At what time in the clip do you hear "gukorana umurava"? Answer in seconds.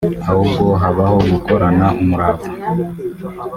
1.31-2.47